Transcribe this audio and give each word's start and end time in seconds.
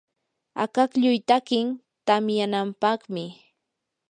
akaklluy 0.63 1.19
takin 1.29 1.67
tamyanampaqmi. 2.05 3.23